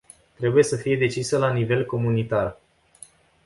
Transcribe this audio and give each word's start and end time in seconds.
Trebuie 0.35 0.63
să 0.63 0.75
fie 0.75 0.95
decisă 0.97 1.37
la 1.37 1.51
nivel 1.53 1.85
comunitar. 1.85 2.57